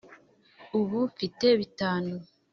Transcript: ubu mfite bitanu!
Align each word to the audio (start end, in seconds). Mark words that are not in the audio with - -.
ubu 0.79 0.97
mfite 1.11 1.45
bitanu! 1.59 2.13